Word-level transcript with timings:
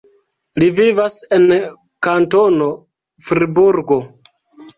Li 0.61 0.69
vivas 0.77 1.17
en 1.37 1.45
Kantono 2.07 2.71
Friburgo. 3.27 4.01